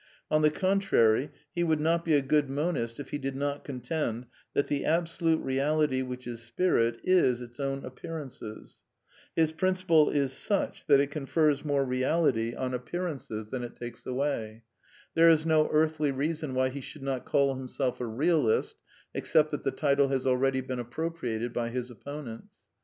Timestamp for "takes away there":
13.91-15.29